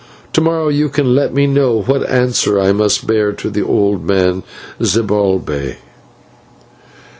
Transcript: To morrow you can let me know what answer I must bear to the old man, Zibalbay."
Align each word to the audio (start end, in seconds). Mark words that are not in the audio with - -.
To 0.33 0.41
morrow 0.41 0.69
you 0.69 0.89
can 0.89 1.13
let 1.13 1.31
me 1.31 1.45
know 1.45 1.83
what 1.83 2.03
answer 2.09 2.59
I 2.59 2.71
must 2.71 3.05
bear 3.05 3.31
to 3.33 3.51
the 3.51 3.63
old 3.63 4.03
man, 4.03 4.41
Zibalbay." 4.81 5.75